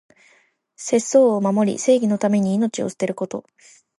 [0.77, 3.45] 節操を守り、正義のために命を捨てること。